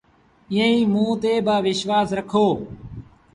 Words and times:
ايٚئيٚنٚ 0.53 0.91
موٚنٚ 0.93 1.19
تي 1.21 1.33
با 1.45 1.55
وشوآس 1.65 2.09
رکو۔ 2.17 2.47